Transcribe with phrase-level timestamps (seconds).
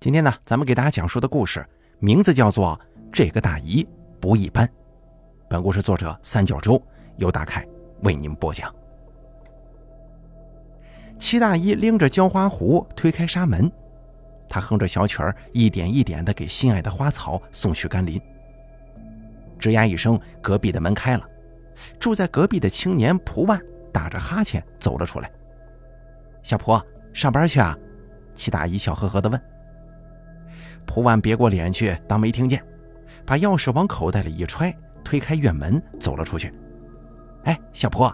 [0.00, 1.62] 今天呢，咱们给大家讲述的故事
[1.98, 2.74] 名字叫做
[3.12, 3.86] 《这个大姨
[4.18, 4.66] 不一般》。
[5.46, 6.82] 本故事作者三角洲
[7.18, 7.68] 由大凯
[8.00, 8.74] 为您播讲。
[11.18, 13.70] 齐大姨拎着浇花壶推开纱门，
[14.48, 18.18] 她哼着小曲儿，一点一点的给心爱的花草送去甘霖。
[19.58, 21.28] 吱呀一声，隔壁的门开了，
[21.98, 23.60] 住在隔壁的青年蒲万
[23.92, 25.30] 打着哈欠走了出来。
[26.42, 26.80] 小蒲，
[27.12, 27.76] 上班去啊？
[28.34, 29.38] 齐大姨笑呵呵的问。
[30.86, 32.64] 蒲万别过脸去，当没听见，
[33.24, 34.74] 把钥匙往口袋里一揣，
[35.04, 36.52] 推开院门走了出去。
[37.44, 38.12] 哎，小蒲，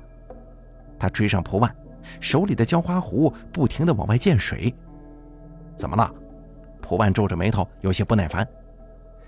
[0.99, 1.75] 他追上蒲万，
[2.21, 4.75] 手里的浇花壶不停地往外溅水。
[5.75, 6.11] 怎么了？
[6.81, 8.47] 蒲万皱着眉头，有些不耐烦。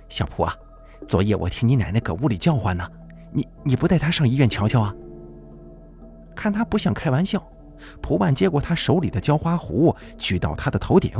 [0.08, 0.54] 小蒲啊，
[1.06, 2.86] 昨夜我听你奶奶搁屋里叫唤呢，
[3.32, 4.94] 你你不带她上医院瞧瞧啊？
[6.36, 7.42] 看他不像开玩笑，
[8.00, 11.12] 蒲万接过他手里的浇花壶，举到他的头顶。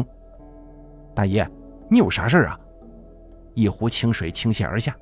[1.13, 1.45] 大爷。
[1.91, 2.61] 你有啥事儿啊？
[3.55, 4.97] 一壶清水倾泻而下，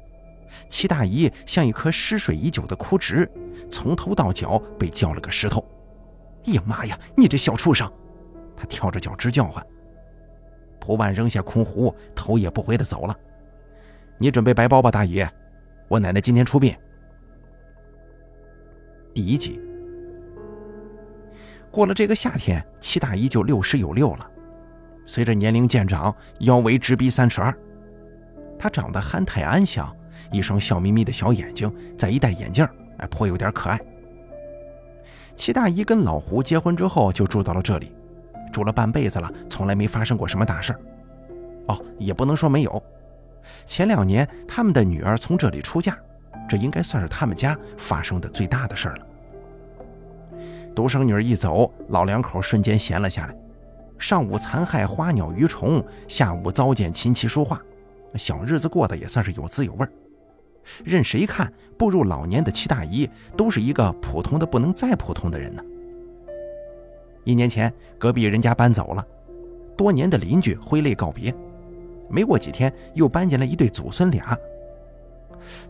[0.68, 3.30] 齐大姨像一棵失水已久的枯枝，
[3.70, 5.64] 从头到脚被浇了个湿透。
[6.46, 6.98] 哎呀妈呀！
[7.16, 7.90] 你这小畜生！
[8.56, 9.64] 他跳着脚直叫唤。
[10.78, 13.18] 蒲万扔下空壶，头也不回的走了。
[14.16, 15.26] 你准备白包吧，大姨，
[15.88, 16.74] 我奶奶今天出殡。
[19.12, 19.60] 第一集。
[21.70, 24.30] 过了这个夏天，齐大姨就六十有六了。
[25.06, 27.56] 随着年龄渐长，腰围直逼三尺二。
[28.58, 29.94] 她长得憨态安详，
[30.32, 32.66] 一双笑眯眯的小眼睛，再一戴眼镜，
[32.98, 33.80] 哎，颇有点可爱。
[35.36, 37.94] 齐大姨跟老胡结婚之后就住到了这里，
[38.52, 40.74] 住了半辈子了，从来没发生过什么大事
[41.68, 42.82] 哦，也不能说没有。
[43.64, 45.96] 前两年他们的女儿从这里出嫁，
[46.48, 49.06] 这应该算是他们家发生的最大的事儿了。
[50.74, 53.36] 独生女儿一走，老两口瞬间闲了下来。
[53.98, 57.60] 上午残害花鸟鱼虫，下午糟践琴棋书画，
[58.14, 59.90] 小日子过得也算是有滋有味儿
[60.84, 65.62] 任谁看，步入老年的七大姨都是一个普通的不能再普通的人呢。
[67.24, 69.04] 一年前，隔壁人家搬走了，
[69.76, 71.34] 多年的邻居挥泪告别。
[72.08, 74.36] 没过几天，又搬进来一对祖孙俩。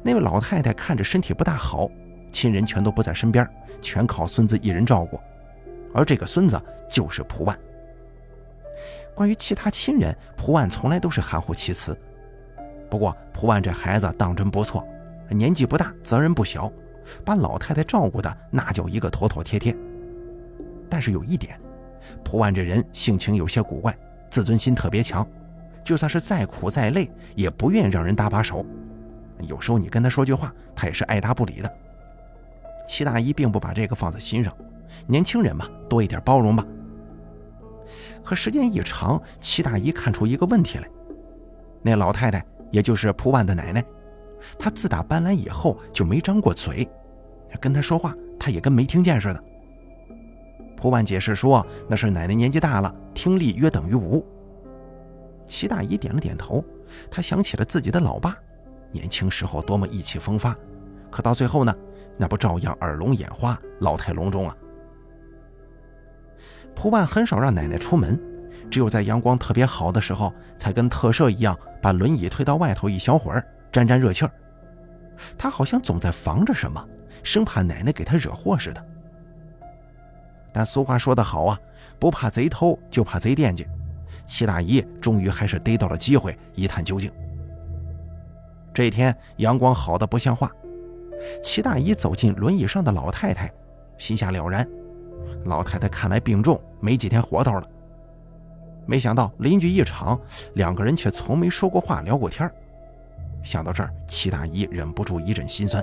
[0.03, 1.89] 那位老太太看着身体不大好，
[2.31, 3.49] 亲人全都不在身边，
[3.81, 5.19] 全靠孙子一人照顾。
[5.95, 7.59] 而这个孙子就是蒲万。
[9.17, 11.99] 关于其他亲人，蒲万从来都是含糊其辞。
[12.91, 14.87] 不过蒲万这孩子当真不错，
[15.31, 16.71] 年纪不大，责任不小，
[17.25, 19.75] 把老太太照顾的那叫一个妥妥帖帖。
[20.91, 21.59] 但是有一点，
[22.23, 23.97] 蒲万这人性情有些古怪，
[24.29, 25.27] 自尊心特别强，
[25.83, 28.65] 就算是再苦再累，也不愿让人搭把手。
[29.41, 31.75] 有时候你跟他说句话，他也是爱答不理的。
[32.87, 34.55] 齐大姨并不把这个放在心上，
[35.07, 36.65] 年轻人嘛，多一点包容吧。
[38.27, 40.91] 可时间一长，齐大姨看出一个问题来：
[41.81, 43.85] 那老太太，也就是蒲万的奶奶，
[44.59, 46.87] 她自打搬来以后就没张过嘴，
[47.61, 49.45] 跟她说话，她也跟没听见似的。
[50.77, 54.27] 蒲万解释说，那是奶奶年纪大了，听力约等于无。
[55.47, 56.65] 齐大姨点了点头，
[57.09, 58.37] 她想起了自己的老爸，
[58.91, 60.53] 年轻时候多么意气风发，
[61.13, 61.73] 可到最后呢，
[62.19, 64.57] 那不照样耳聋眼花，老态龙钟啊。
[66.77, 68.21] 蒲万很少让奶奶出门，
[68.71, 74.31] 只有在阳光特别好的时候，才跟特赦一样，把轮椅推到外头一小会儿，沾沾热气儿。
[75.39, 76.87] 他好像总在防着什么，
[77.23, 78.87] 生怕奶奶给他惹祸似的。
[80.53, 81.59] 但俗话说得好啊，
[81.99, 83.67] 不怕贼偷，就怕贼惦记。
[84.27, 87.11] 齐大姨终于还是逮到了机会，一探究竟。
[88.75, 90.53] 这一天阳光好的不像话，
[91.43, 93.51] 齐大姨走进轮椅上的老太太，
[93.97, 94.69] 心下了然。
[95.47, 97.69] 老太太看来病重，没几天活头了。
[98.85, 100.21] 没想到邻居一场，
[100.55, 102.49] 两个人却从没说过话、聊过天
[103.43, 105.83] 想到这儿，齐大姨忍不住一阵心酸。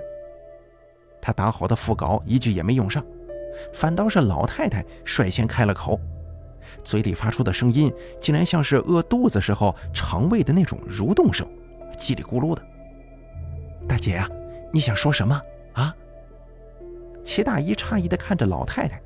[1.22, 3.04] 她打好的副稿一句也没用上，
[3.74, 6.00] 反倒是老太太率先开了口，
[6.84, 7.92] 嘴里发出的声音
[8.22, 11.48] 竟然像是饿肚子时候肠胃的那种蠕动声，
[11.98, 12.62] 叽里咕噜的。
[13.88, 14.30] 大姐呀，
[14.72, 15.42] 你想说什么
[15.74, 15.94] 啊？
[17.22, 19.02] 齐大姨诧异地看着老太太。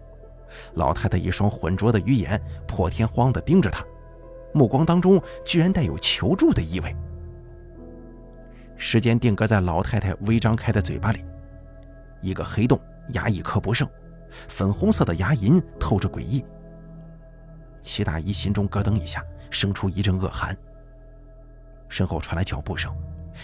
[0.75, 3.85] 老太太一双浑浊的鱼眼破天荒地盯着他，
[4.53, 6.95] 目光当中居然带有求助的意味。
[8.77, 11.25] 时间定格在老太太微张开的嘴巴里，
[12.21, 12.79] 一个黑洞，
[13.13, 13.89] 牙一颗不剩，
[14.47, 16.45] 粉红色的牙龈透着诡异。
[17.81, 20.55] 齐大姨心中咯噔一下，生出一阵恶寒。
[21.89, 22.93] 身后传来脚步声，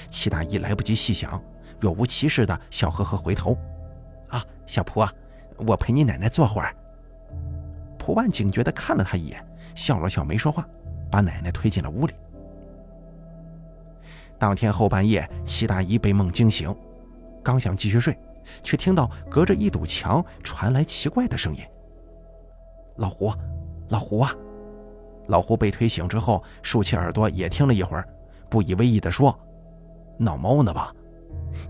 [0.10, 1.42] 齐大姨来不及细想，
[1.80, 3.58] 若无其事的笑呵呵回头
[4.30, 5.12] ：“啊，小蒲啊，
[5.58, 6.76] 我陪你奶奶坐会儿。”
[8.04, 9.42] 胡万警觉地看了他一眼，
[9.76, 10.68] 笑了笑，没说话，
[11.10, 12.14] 把奶奶推进了屋里。
[14.38, 16.76] 当天后半夜，齐大姨被梦惊醒，
[17.42, 18.20] 刚想继续睡，
[18.62, 21.64] 却听到隔着一堵墙传来奇怪的声音
[23.00, 23.34] ：“老胡，
[23.88, 24.36] 老胡啊！”
[25.28, 28.06] 老胡被推醒之后，竖起耳朵也听了一会儿，
[28.50, 29.34] 不以为意地说
[30.20, 30.94] ：“闹猫呢吧？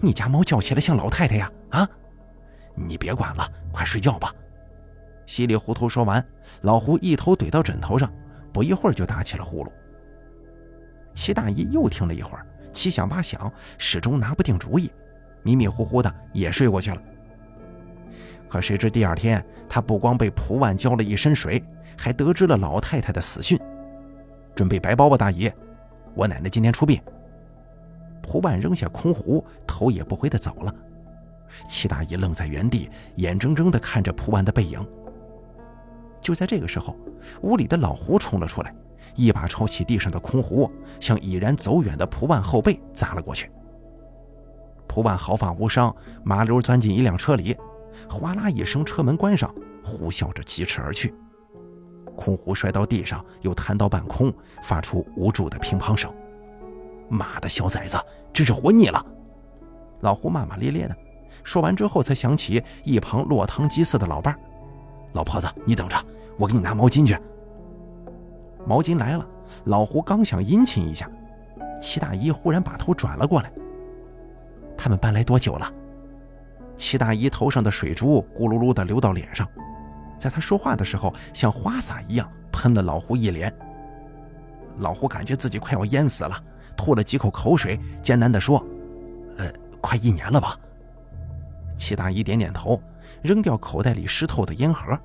[0.02, 1.52] 你家猫叫起来像老太太呀！
[1.70, 1.88] 啊，
[2.74, 4.34] 你别管了，快睡觉吧。”
[5.25, 6.25] 稀里糊涂说完，
[6.62, 8.12] 老胡一头怼到枕头上，
[8.52, 9.72] 不一会儿就打起了呼噜。
[11.14, 14.92] 齐大姨又听了一会儿，七想八想，始终拿不定主意，
[15.42, 17.02] 迷迷糊糊的也睡过去了。
[18.50, 21.64] 可谁知第二天，她不光被蒲万浇了一身水。
[21.96, 23.58] 还得知了老太太的死讯，
[24.56, 25.50] 准备白包吧，大姨，
[26.16, 27.00] 我奶奶今天出殡。
[28.22, 30.74] 蒲万扔下空壶，头也不回的走了。
[31.70, 34.84] 齐大姨愣在原地，眼睁睁的看着蒲万的背影。
[36.24, 36.96] 就在这个时候，
[37.42, 38.74] 屋里的老胡冲了出来，
[39.16, 43.52] 一把抄起地上的空壶，向已然走远的蒲万后背砸了过去。
[44.88, 45.94] 蒲万毫发无伤，
[46.24, 47.56] 麻溜钻进一辆车里，
[48.10, 49.54] 哗啦一声，车门关上，
[49.84, 51.14] 呼啸着疾驰而去。
[52.16, 54.31] 空壶摔到地上，又弹到半空，
[54.62, 56.14] 发出无助的乒乓声。
[57.10, 57.98] 妈的小崽子，
[58.31, 59.04] 真是活腻了！
[60.02, 60.96] 老胡骂骂咧咧的，
[61.44, 64.40] 说完之后，才想起一旁落汤鸡似的老伴儿
[65.13, 65.95] ：“老婆子，你等着，
[66.38, 67.18] 我给你拿毛巾去。”
[68.68, 69.27] 毛巾来了，
[69.65, 71.10] 老胡刚想殷勤一下，
[71.81, 73.51] 齐大姨忽然把头转了过来
[74.77, 75.71] ：“他们搬来多久了？”
[76.77, 79.48] 齐大姨头上的水珠咕噜噜的流到脸上。
[80.18, 83.54] 在她说话的时候，像花洒一样喷了老胡一脸。
[84.77, 86.42] 老胡感觉自己快要淹死了，
[86.75, 88.65] 吐了几口口水，艰难地说
[89.38, 89.51] ：“呃，
[89.81, 90.57] 快一年了吧。”
[91.77, 92.81] 齐大姨点点头，
[93.22, 94.98] 扔掉口袋里湿透的烟盒。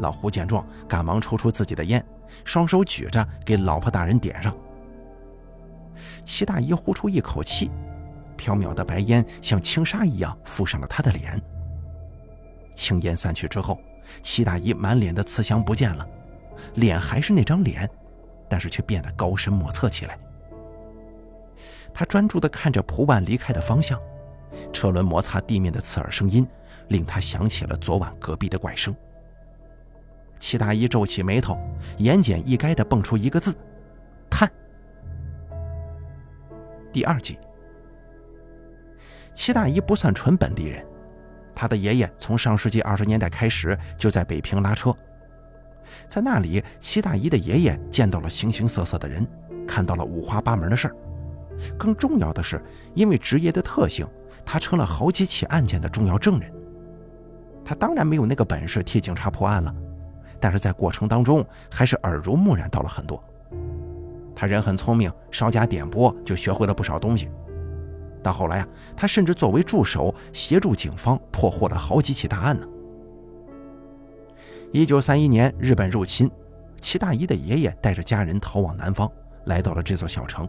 [0.00, 2.04] 老胡见状，赶忙抽出自己的烟，
[2.44, 4.54] 双手举着给老婆大人点上。
[6.24, 7.70] 齐大姨呼出一口气，
[8.36, 11.40] 飘渺的白烟像轻纱一样覆上了她的脸。
[12.74, 13.78] 青烟散去之后。
[14.20, 16.06] 齐大姨满脸的慈祥不见了，
[16.74, 17.88] 脸还是那张脸，
[18.50, 20.18] 但是却变得高深莫测起来。
[21.94, 23.98] 她专注地看着蒲万离开的方向，
[24.74, 26.46] 车轮摩擦地面的刺耳声音，
[26.88, 28.94] 令他想起了昨晚隔壁的怪声。
[30.38, 31.58] 齐大姨皱起眉头，
[31.96, 33.54] 言简意赅地蹦出一个字
[34.28, 34.50] ：“探。”
[36.92, 37.38] 第二季，
[39.32, 40.84] 齐大姨不算纯本地人。
[41.54, 44.94] 他的爷爷从上世纪二十年代开始就在北平拉车，
[46.08, 49.26] 在那里，齐大姨的爷爷见到了形形色色的人，
[49.66, 50.96] 看到了五花八门的事儿。
[51.78, 52.60] 更重要的是，
[52.94, 54.06] 因为职业的特性，
[54.44, 56.52] 他成了好几起案件的重要证人。
[57.64, 59.74] 他当然没有那个本事替警察破案了，
[60.38, 63.22] 但是在过程当中还是耳濡目染到了很多。
[64.36, 67.30] 他人很聪明，稍加点拨就学会了不少东西。
[68.22, 72.66] 到后来啊，他甚至作为助手协助警方破获了好几起大案呢。
[74.72, 76.30] 一九三一年，日本入侵，
[76.80, 79.10] 齐大一的爷爷带着家人逃往南方，
[79.44, 80.48] 来到了这座小城。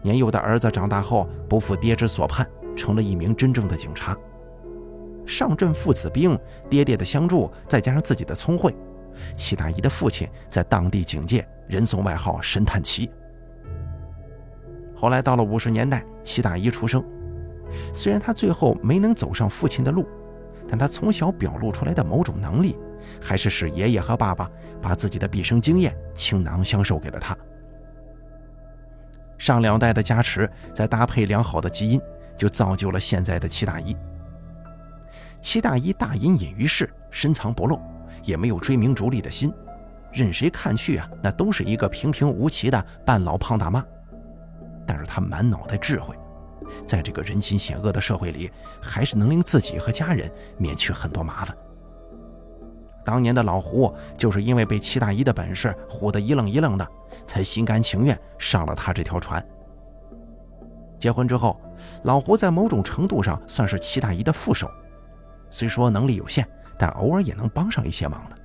[0.00, 4.16] 年幼的儿子长大后不负爹之所盼，成了一名真正的警察。
[5.28, 6.36] 上阵父子兵，
[6.70, 8.74] 爹爹的相助，再加上自己的聪慧，
[9.36, 13.10] 齐大姨的父亲在当地警界人送外号“神探齐”。
[14.96, 17.04] 后来到了五十年代，齐大姨出生。
[17.92, 20.08] 虽然他最后没能走上父亲的路，
[20.66, 22.74] 但他从小表露出来的某种能力，
[23.20, 27.36] 还是使爷爷和爸爸把自己的毕生经验倾囊相授给了他。
[29.36, 32.00] 上两代的加持，再搭配良好的基因，
[32.34, 33.94] 就造就了现在的齐大姨。
[35.40, 37.80] 齐大姨大隐隐于市，深藏不露，
[38.22, 39.52] 也没有追名逐利的心，
[40.12, 43.84] 任谁看去啊，那都是一个平平无奇的半老胖大妈。
[44.86, 46.16] 但是他满脑袋智慧，
[46.86, 51.56] 在这个人心险恶的社会里，还是能令自己和家人免去很多麻烦。
[53.04, 56.86] 当年的老胡就是因为被齐大姨的本事唬得一愣一愣的，
[57.24, 59.42] 才心甘情愿上了他这条船。
[60.98, 61.58] 结婚之后，
[62.02, 64.70] 老胡在某种程度上算是齐大姨的副手，
[65.50, 66.46] 虽说能力有限，
[66.78, 68.36] 但偶尔也能帮上一些忙的。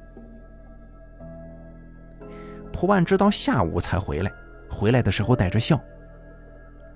[2.71, 4.31] 蒲万直到下午才回来，
[4.69, 5.79] 回来的时候带着笑。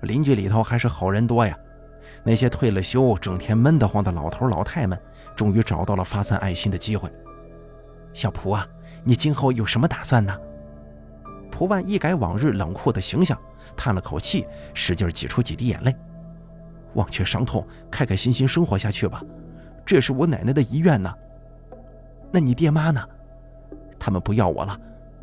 [0.02, 1.56] 邻居里头还是好人多呀，
[2.22, 4.98] 那些退了休、整天闷得慌的老头老太们，
[5.34, 7.10] 终于找到了发散爱心的机会。
[8.12, 8.66] 小蒲啊，
[9.04, 10.36] 你今后有什么打算呢？
[11.50, 13.36] 蒲万一改往日冷酷的形象，
[13.76, 15.94] 叹了口气，使劲挤出几滴眼泪。
[16.94, 19.22] 忘却伤痛，开开心心生活下去吧，
[19.88, 21.10] 这是我奶奶的遗愿呢。
[22.30, 23.02] 那你爹妈呢？
[23.98, 24.78] 他们不要我了，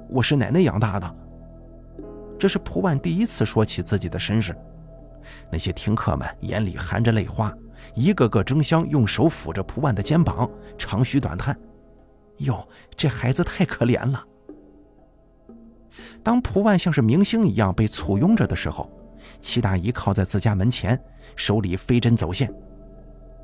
[0.09, 1.15] 我是奶奶养大的。
[2.39, 4.57] 这是蒲万第一次说起自己的身世。
[5.51, 7.55] 那些听客们眼里含着泪花，
[7.93, 11.55] 一个个争相用手抚着蒲万的肩膀，长吁短叹
[12.37, 12.67] ：“哟，
[12.97, 14.25] 这孩子太可怜了。”
[16.23, 18.91] 当蒲万像是明星一样被簇拥着的时候，
[19.39, 20.99] 齐大姨靠在自家门前，
[21.35, 22.51] 手里飞针走线，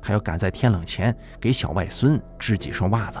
[0.02, 3.18] 还要赶在天冷前给小外孙织几双袜子。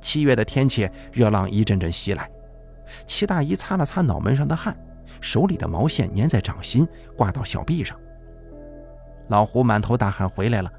[0.00, 2.30] 七月的天气，热浪一阵阵袭来，
[3.06, 4.76] 齐大姨擦了擦脑门上的汗，
[5.20, 6.86] 手里的毛线粘在掌心，
[7.16, 7.98] 挂到小臂上。
[9.28, 10.70] 老胡满头大汗回来了，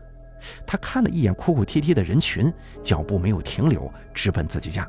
[0.66, 2.54] 他看了一眼哭哭啼啼的人群，
[2.84, 4.88] 脚步没有停留，直奔自己家。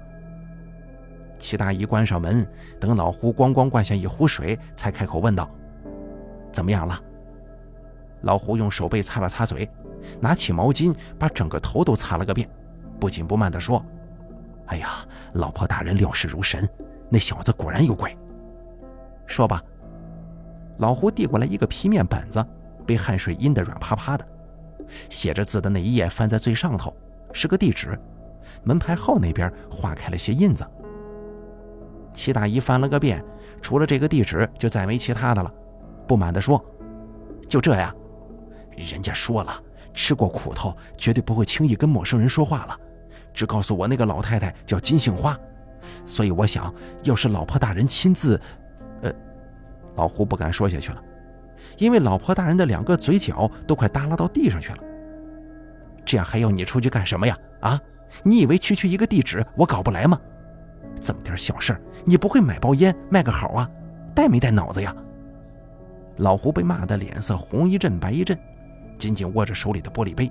[1.38, 2.46] 齐大姨关上门，
[2.78, 5.50] 等老胡咣咣灌下一壶水，才开口问道
[6.52, 7.00] ：“怎么样了？”
[8.22, 9.68] 老胡用手背擦了擦嘴，
[10.20, 12.48] 拿起毛巾把整个头都擦了个遍，
[12.98, 13.84] 不紧不慢地说
[14.66, 16.68] ：“哎呀，老婆大人料事如神，
[17.08, 18.16] 那小子果然有鬼。”
[19.26, 19.62] 说吧。
[20.78, 22.44] 老胡递过来一个皮面本子，
[22.86, 24.26] 被汗水阴得软趴趴的，
[25.08, 26.94] 写着字的那一页翻在最上头，
[27.32, 27.98] 是个地址，
[28.62, 30.66] 门牌号那边划开了些印子。
[32.12, 33.24] 齐大姨翻了个遍，
[33.62, 35.50] 除了这个地址，就再没其他的了。
[36.06, 36.62] 不满地说
[37.48, 37.94] ：“就这呀？
[38.76, 39.62] 人家说了，
[39.94, 42.78] 吃过苦头，绝对不会轻易跟陌生人说话了。
[43.32, 45.38] 只告诉我那个老太太叫金杏花，
[46.04, 48.40] 所以我想要是老婆大人亲自……
[49.02, 49.12] 呃，
[49.96, 51.02] 老胡不敢说下去了，
[51.78, 54.78] 因为老婆大人的两个嘴角都快耷拉到地上去了。
[56.04, 57.36] 这样还要你出去干什么呀？
[57.60, 57.80] 啊？
[58.22, 60.18] 你以为区区一个地址我搞不来吗？”
[60.98, 63.68] 这么点小事你不会买包烟卖个好啊？
[64.14, 64.94] 带没带脑子呀？
[66.16, 68.38] 老胡被骂得脸色红一阵白一阵，
[68.98, 70.30] 紧紧握着手里的玻璃杯，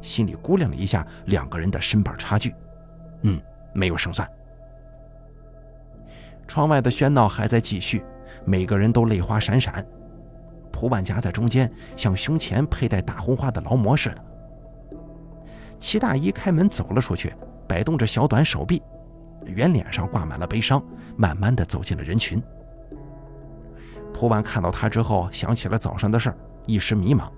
[0.00, 2.54] 心里估量了一下两个人的身板差距，
[3.22, 3.40] 嗯，
[3.72, 4.28] 没有胜算。
[6.46, 8.04] 窗外的喧闹还在继续，
[8.44, 9.84] 每个人都泪花闪闪。
[10.72, 14.24] 蒲万夹在中间，像胸前佩戴大红花的劳模似的。
[15.78, 17.34] 齐大姨开门走了出去，
[17.66, 18.82] 摆动着小短手臂。
[19.44, 20.82] 圆脸上挂满了悲伤，
[21.16, 22.42] 慢慢的走进了人群。
[24.12, 26.36] 蒲万看到他之后，想起了早上的事儿
[26.66, 27.30] 一时迷茫，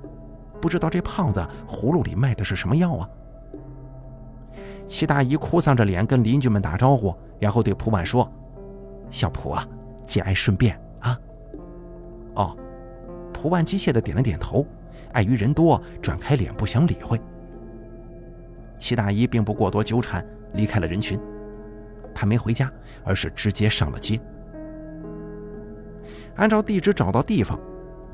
[0.61, 3.09] 不知道这胖子葫芦里卖的是什么药啊。
[4.87, 8.31] 齐大姨哭丧着脸跟邻居们打招呼，然后对蒲万说
[9.11, 9.67] ：“小蒲啊，
[10.05, 11.19] 节哀顺变啊。”
[12.35, 12.57] 哦，
[13.33, 14.67] 蒲万机械的点了点头，
[15.13, 17.21] 碍于人多，转开脸不想理会。
[18.79, 21.19] 齐大姨并不过多纠缠，离开了人群。
[22.13, 22.71] 他没回家，
[23.05, 24.21] 而是直接上了街。
[26.35, 27.59] 按照地址找到地方，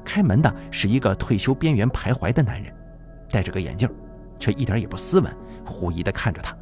[0.07, 2.73] 开门的是一个退休边缘徘徊的男人，
[3.29, 3.91] 戴着个眼镜，
[4.39, 5.31] 却一点也不斯文，
[5.67, 6.57] 狐疑地看着他。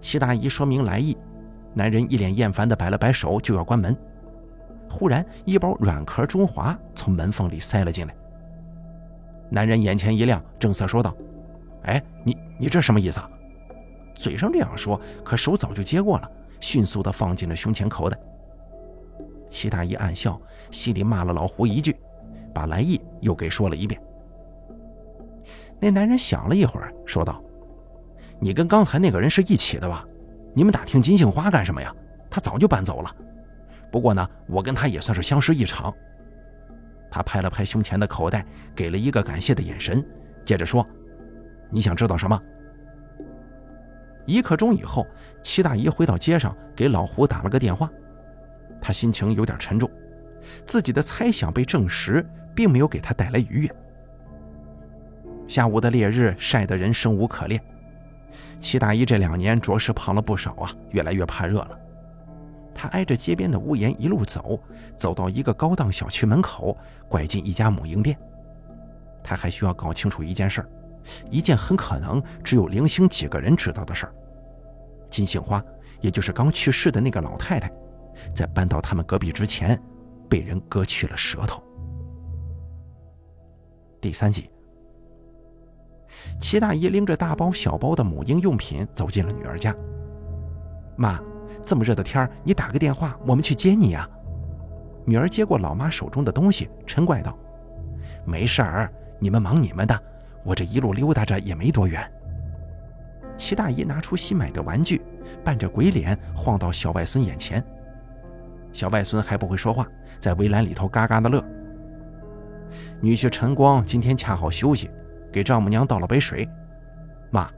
[0.00, 1.16] 齐大姨说明来意，
[1.72, 3.96] 男人一脸厌烦地摆了摆手，就要关门。
[4.90, 8.14] 忽然，一包软壳中华从门缝里塞了进来。
[9.48, 11.14] 男人眼前一亮，正色说道
[11.84, 13.30] ：“哎，你你这什么意思啊？”
[14.14, 18.18] 嘴上这样说，可手早就接过了，迅速地放进了胸前口袋。
[19.56, 20.38] 齐大姨暗笑，
[20.70, 21.96] 心里骂了老胡一句，
[22.52, 23.98] 把来意又给说了一遍。
[25.80, 27.42] 那男人想了一会儿，说道
[28.38, 30.04] ：“你跟刚才那个人是一起的吧？
[30.54, 31.90] 你们打听金杏花干什么呀？
[32.28, 33.16] 他早就搬走了。
[33.90, 35.90] 不过呢，我跟他也算是相识一场。”
[37.10, 38.44] 他拍了拍胸前的口袋，
[38.74, 40.06] 给了一个感谢的眼神，
[40.44, 40.86] 接着说
[41.72, 42.38] ：“你想知道什么？”
[44.26, 45.06] 一刻钟以后，
[45.40, 47.90] 齐大姨回到街上，给老胡打了个电话。
[48.86, 49.90] 他心情有点沉重，
[50.64, 52.24] 自己的猜想被证实，
[52.54, 53.76] 并没有给他带来愉悦。
[55.48, 57.60] 下午的烈日晒得人生无可恋，
[58.60, 61.76] 齐大姨这两年着实胖了不少啊，越来越怕热了。
[62.72, 64.56] 他挨着街边的屋檐一路走，
[64.96, 66.78] 走到一个高档小区门口，
[67.08, 68.16] 拐进一家母婴店。
[69.20, 70.64] 他还需要搞清楚一件事。
[71.28, 74.14] 一件很可能只有零星几个人知道的事儿：
[75.10, 75.60] 金杏花，
[76.00, 77.68] 也就是刚去世的那个老太太，
[78.34, 79.80] 在搬到他们隔壁之前，
[80.28, 81.62] 被人割去了舌头。
[84.00, 84.50] 第三集，
[86.40, 89.74] 齐大姨拎着大包小包的母婴用品走进了女儿家。
[90.96, 91.20] 妈，
[91.62, 94.08] 这么热的天你打个电话，我们去接你呀。
[95.04, 97.36] 女儿接过老妈手中的东西，嗔怪道
[98.26, 100.02] ：“没事儿，你们忙你们的。”
[100.44, 102.08] 我这一路溜达着也没多远。
[103.36, 105.02] 齐大姨拿出新买的玩具，
[105.44, 107.64] 扮着鬼脸晃到小外孙眼前。
[108.76, 111.42] 小外孙还不会说话，在围栏里头嘎嘎的乐。
[113.00, 114.90] 女婿陈光今天恰好休息，
[115.32, 116.46] 给丈母娘倒了杯水。
[117.30, 117.50] 妈，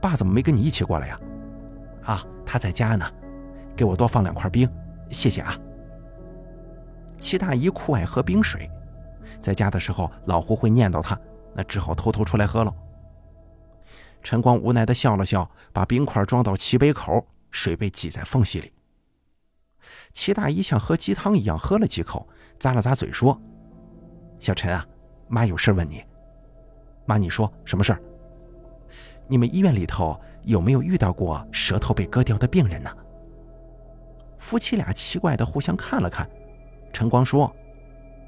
[0.00, 1.20] 爸怎么没跟你一起过来呀？
[2.02, 3.08] 啊，他在家呢，
[3.76, 4.68] 给我多放两块冰，
[5.10, 5.56] 谢谢啊。
[7.20, 8.68] 齐大姨酷爱喝冰水，
[9.40, 11.16] 在家的时候老胡会念叨她，
[11.54, 12.74] 那只好偷偷出来喝了。
[14.24, 18.72] 陈光无奈的笑了笑，把冰块装到齐杯口，水被挤在缝隙里。
[20.14, 22.26] 齐大姨像喝鸡汤一样喝了几口，
[22.58, 23.38] 咂了咂嘴说
[24.38, 24.86] ：“小陈啊，
[25.28, 26.02] 妈有事问你。
[27.04, 28.00] 妈，你说什么事儿？
[29.26, 32.90] 你们医院里头有没有遇到过舌头被割掉的病人呢？”
[34.38, 36.28] 夫妻俩奇怪的互相看了看。
[36.92, 37.52] 陈光说：“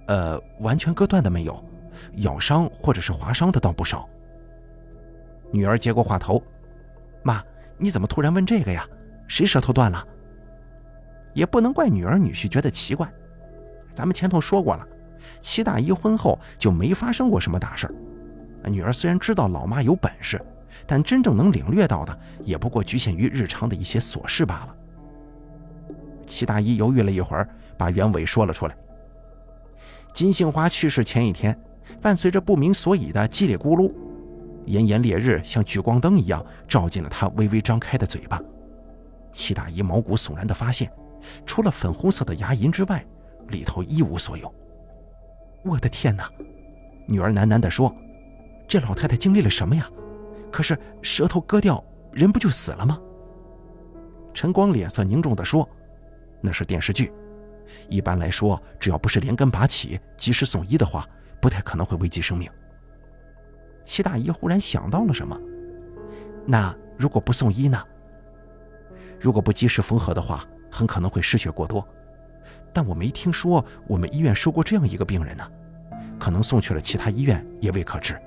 [0.09, 1.65] 呃，完全割断的没有，
[2.17, 4.09] 咬伤或者是划伤的倒不少。”
[5.53, 6.43] 女儿接过话头
[7.23, 7.41] ：“妈，
[7.79, 8.85] 你怎么突然问这个呀？
[9.29, 10.05] 谁舌头断了？”
[11.37, 13.07] 也不能怪女儿女婿觉得奇怪，
[13.95, 14.89] 咱们前头说过了，
[15.43, 20.41] 齐大姨婚后就没发生过什么大事儿女儿虽然知道老妈有本事，
[20.87, 24.75] 但真正能领略到的也不过局限于日常的一些琐事罢了。
[26.25, 28.75] 齐大姨犹豫了一会儿，把原委说了出来。
[30.15, 31.57] 金杏花去世前一天，
[32.01, 33.93] 伴随着不明所以的叽里咕噜，
[34.65, 38.41] 炎炎烈日像聚光灯一样照进了她微微张开的嘴巴。
[39.33, 40.91] 齐大姨毛骨悚然地发现。
[41.45, 43.05] 除了粉红色的牙龈之外，
[43.49, 44.53] 里头一无所有。
[45.65, 46.31] 我的天哪！
[47.09, 47.95] 女儿喃喃地说
[48.69, 49.89] ：“这老太太经历了什么呀？
[50.51, 53.01] 可是舌头割掉，人不就死了吗？”
[54.35, 55.69] 陈光脸色凝重地说
[56.43, 57.13] ：“那是电视剧。
[57.89, 61.09] 一般来说，只要不是连根拔起，及时送医的话，
[61.41, 62.51] 不太可能会危及生命。”
[63.85, 65.41] 齐大姨忽然想到了什么
[66.45, 67.83] ：“那如果不送医呢？
[69.21, 71.87] 如果不及时缝合的话？”很可能会失血过多，
[72.73, 75.51] 但我没听说我们医院收过这样一个病人呢，
[76.19, 78.21] 可能送去了其他医院也未可知。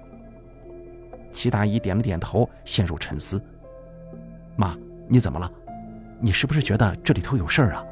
[1.31, 3.41] 齐大姨点了点头，陷入沉思。
[4.55, 4.75] 妈，
[5.07, 5.51] 你怎么了？
[6.19, 7.85] 你是不是觉得这里头有事儿啊？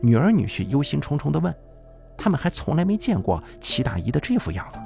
[0.00, 1.54] 女儿女婿忧心忡忡地问。
[2.18, 4.78] 他们还从来没见过齐大姨的这副样子。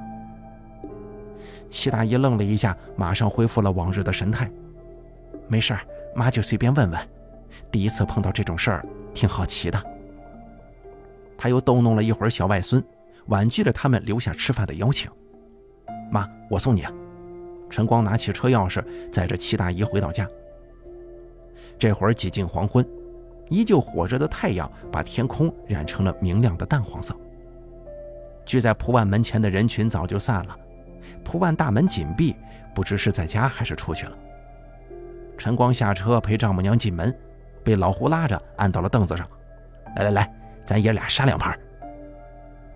[1.69, 4.51] 齐大姨愣了一下，马上恢复了往日的神态。
[5.47, 5.81] 没事儿，
[6.13, 7.09] 妈就随便问问。
[7.71, 9.83] 第一次碰到这种事儿，挺好奇的。
[11.39, 12.83] 他又逗弄了一会儿小外孙，
[13.27, 15.11] 婉拒了他们留下吃饭的邀请。
[16.11, 16.93] 妈，我送你啊！
[17.71, 20.29] 陈光拿起车钥匙，载着齐大姨回到家。
[21.79, 22.87] 这会儿几近黄昏，
[23.49, 27.15] 依旧火热的太阳把天空染成了明亮的淡黄色。
[28.45, 30.57] 聚在蒲万门前的人群早就散了，
[31.25, 32.35] 蒲万大门紧闭，
[32.75, 34.19] 不知是在家还是出去了。
[35.39, 37.17] 陈光下车陪丈母娘进门。
[37.71, 39.25] 被老胡拉着按到了凳子上，
[39.95, 41.57] 来来来，咱爷俩杀两盘。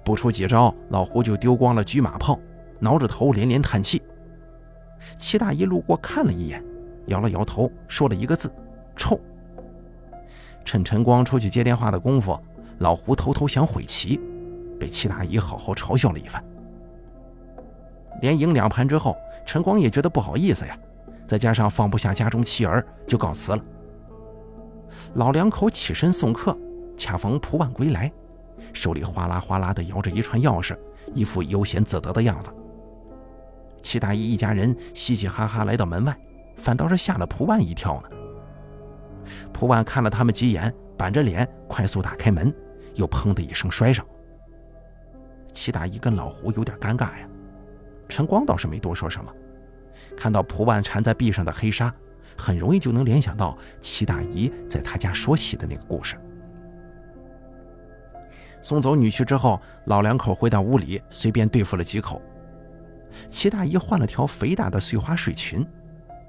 [0.04, 2.38] 不出几招，老胡就丢光了车马炮，
[2.78, 4.00] 挠着头连连叹气。
[5.18, 6.64] 齐大姨路过看了一眼，
[7.06, 8.48] 摇了摇头，说了一个字：
[8.94, 9.18] 臭。
[10.64, 12.38] 趁陈光出去接电话的功夫，
[12.78, 14.20] 老胡偷偷想毁棋，
[14.78, 16.40] 被齐大姨好好嘲笑了一番。
[18.20, 20.78] 连赢两盘之后，陈光也觉得不好意思呀，
[21.26, 23.64] 再加上放不下家中妻儿，就告辞了。
[25.14, 26.56] 老两口起身送客，
[26.96, 28.10] 恰逢蒲万归来，
[28.72, 30.76] 手里哗啦哗啦地摇着一串钥匙，
[31.14, 32.50] 一副悠闲自得的样子。
[33.82, 36.16] 齐大姨一家人嘻嘻哈哈来到门外，
[36.56, 38.08] 反倒是吓了蒲万一跳呢。
[39.52, 42.52] 蒲万看了他们几眼，板着脸快速打开门，
[42.94, 44.04] 又砰的一声摔上。
[45.52, 47.28] 齐大姨跟老胡有点尴尬呀，
[48.08, 49.30] 陈光倒是没多说什么，
[50.16, 51.94] 看到蒲万缠在壁上的黑纱。
[52.36, 56.16] 很容易就能联想到齐大姨在他家说起的那个故事。
[58.62, 62.20] 送走女婿之后，老两口回到屋里，随便对付了几口。
[63.28, 65.66] 齐大姨换了条肥大的碎花睡裙，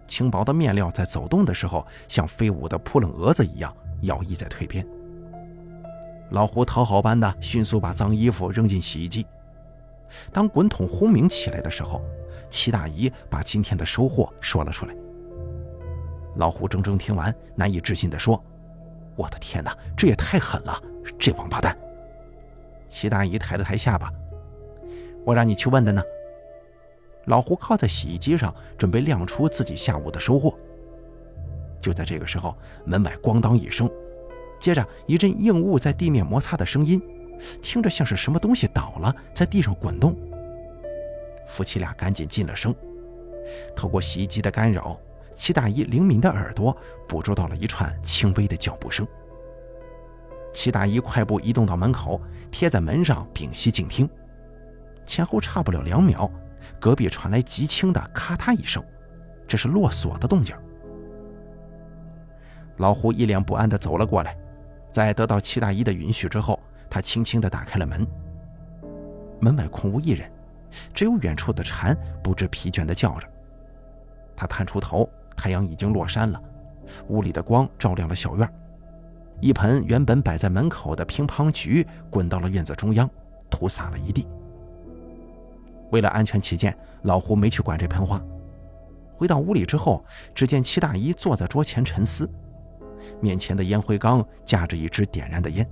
[0.05, 4.85] 轻薄的面料在走动的时候像飞舞的扑棱蛾子一样摇曳在腿边。
[6.31, 9.25] 老胡讨好般的迅速把脏衣服扔进洗衣机。
[10.31, 12.01] 当滚筒轰鸣起来的时候，
[12.49, 14.95] 齐大姨把今天的收获说了出来。
[16.35, 18.41] 老胡怔怔听完，难以置信地说
[19.15, 20.81] ：“我的天哪，这也太狠了！
[21.17, 21.77] 这王八蛋！”
[22.87, 24.11] 齐大姨抬了抬下巴
[25.25, 26.03] ：“我让你去问的呢。”
[27.25, 30.53] 老胡靠在洗衣机上，准备亮出自己下午的收获。
[31.79, 33.89] 就在这个时候，门外咣当一声，
[34.59, 37.01] 接着一阵硬物在地面摩擦的声音，
[37.61, 40.15] 听着像是什么东西倒了，在地上滚动。
[41.47, 42.75] 夫妻俩赶紧进了声，
[43.75, 44.99] 透过洗衣机的干扰。
[45.35, 46.75] 齐大姨灵敏的耳朵
[47.07, 49.05] 捕捉到了一串轻微的脚步声。
[50.53, 52.19] 齐大姨快步移动到门口，
[52.49, 54.09] 贴在门上屏息静听。
[55.05, 56.31] 前后差不了两秒，
[56.79, 58.83] 隔壁传来极轻的咔嗒一声，
[59.45, 60.55] 这是落锁的动静。
[62.77, 64.37] 老胡一脸不安地走了过来，
[64.89, 66.57] 在得到齐大姨的允许之后，
[66.89, 68.07] 他轻轻地打开了门。
[69.41, 70.31] 门外空无一人，
[70.93, 73.27] 只有远处的蝉不知疲倦地叫着。
[74.35, 76.41] 他探出头，太阳已经落山了，
[77.07, 78.49] 屋里的光照亮了小院。
[79.41, 83.09] 一盆原本摆在门口的乒乓菊滚到了院子中央，
[83.49, 84.27] 土洒了一地。
[85.91, 88.21] 为了安全起见，老胡没去管这盆花。
[89.15, 92.29] 回到屋里之后，只见齐大姨坐在桌前沉思，
[93.21, 95.69] 面前的烟灰缸架着一支点燃的烟，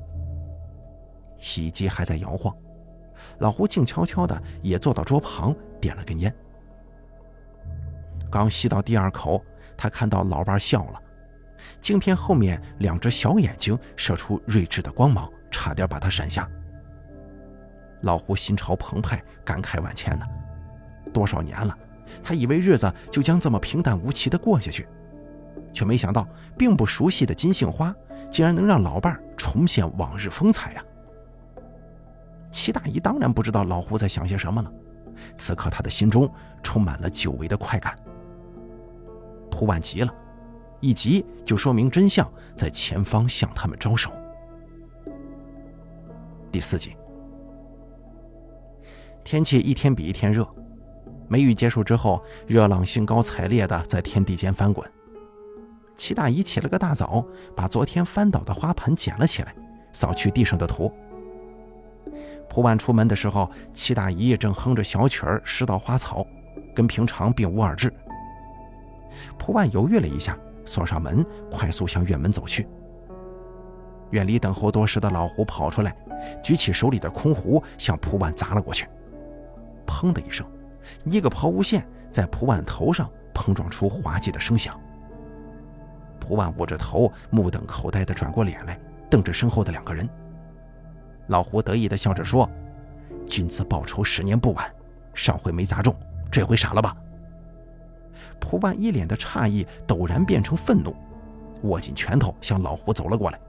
[1.39, 2.55] 洗衣机还在摇晃。
[3.39, 6.33] 老胡静悄悄的也坐到桌旁，点了根烟。
[8.31, 9.43] 刚吸到第二口，
[9.77, 11.01] 他看到老伴笑了，
[11.79, 16.47] 镜片后面两只小眼睛射出睿智的光芒，差点把他闪瞎。
[18.01, 20.25] 老胡心潮澎湃，感慨万千呢。
[21.13, 21.77] 多少年了，
[22.21, 24.87] 他以为日子就将这么平淡无奇的过下去，
[25.73, 27.95] 却没想到并不熟悉的金杏花，
[28.29, 30.83] 竟然能让老伴重现往日风采呀！
[32.51, 34.71] 齐大姨当然不知道老胡在想些什么了，
[35.35, 36.31] 此刻他的心中
[36.61, 37.95] 充满了久违的快感。
[39.53, 40.11] 蒲万急了，
[40.79, 44.11] 一急就说明真相在前方向他们招手。
[46.51, 46.97] 第四集，
[49.23, 50.47] 天气一天比一天热，
[51.27, 54.89] 梅雨结束之后，热浪兴高采烈地在天地间翻滚。
[55.95, 57.23] 齐大姨起了个大早，
[57.55, 59.55] 把昨天翻倒的花盆捡了起来，
[59.91, 60.91] 扫去地上的土。
[62.49, 66.25] 蒲万出门的时候，齐大姨正哼着小曲儿拾到花草，
[66.73, 67.93] 跟平常并无二致。
[69.37, 72.67] 蒲万犹豫了一下，锁上门，快速向院门走去。
[74.11, 75.95] 院里等候多时的老胡跑出来，
[76.43, 78.87] 举起手里的空壶向蒲万砸了过去。
[79.85, 80.45] 砰的一声，
[81.05, 84.79] 一个抛物线在蒲万头上碰撞出滑稽的声响。
[86.19, 90.07] 蒲万捂着头，目瞪口呆地转过脸来，瞪着身后的两个人。
[91.27, 92.49] 老胡得意地笑着说
[93.27, 94.71] ：“君子报仇，十年不晚。
[95.13, 95.95] 上回没砸中，
[96.31, 96.95] 这回傻了吧？”
[98.43, 100.93] 蒲万一脸的诧异，陡然变成愤怒，
[101.61, 103.39] 握紧拳头向老胡走了过来。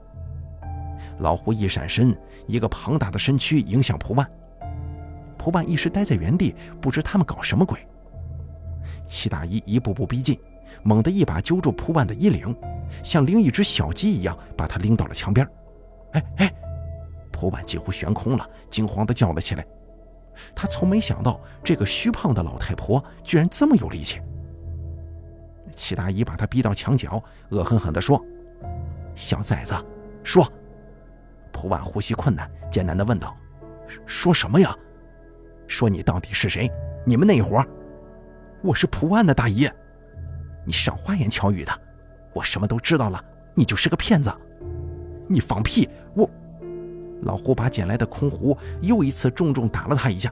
[1.19, 4.25] 老胡一闪身，一个庞大的身躯迎向蒲万。
[5.37, 7.85] 蒲万一时呆在原地，不知他们搞什么鬼。
[9.05, 10.39] 齐大一一步步逼近，
[10.81, 12.55] 猛地一把揪住蒲万的衣领，
[13.03, 15.45] 像拎一只小鸡一样把他拎到了墙边。
[16.13, 16.53] 哎哎！
[17.33, 19.65] 蒲万几乎悬空了，惊慌地叫了起来。
[20.55, 24.21] 他从没想到这个虚胖的老太婆居然这么有力气。
[25.75, 28.19] 齐大姨把他逼到墙角，恶狠狠地说
[29.13, 29.75] ：“小崽子，
[30.23, 30.51] 说。”
[31.51, 33.35] 蒲万呼吸困难，艰难地问道
[34.07, 34.75] ：“说什么呀？
[35.67, 36.71] 说你到底是谁？
[37.05, 37.63] 你们那伙？
[38.63, 39.69] 我是蒲万的大姨。
[40.65, 41.71] 你少花言巧语的，
[42.33, 43.23] 我什么都知道了。
[43.53, 44.33] 你就是个骗子。
[45.27, 45.87] 你放屁！
[46.15, 46.29] 我……”
[47.23, 50.31] 老胡把捡来的空壶又一次重重打了他一下。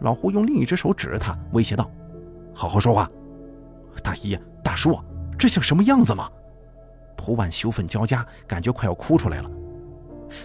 [0.00, 1.90] 老胡用另一只手指着他，威胁道
[2.54, 3.10] ：“好好说话。”
[4.02, 4.98] 大姨、大叔，
[5.38, 6.30] 这像什么样子吗？
[7.16, 9.50] 蒲万羞愤交加，感觉快要哭出来了。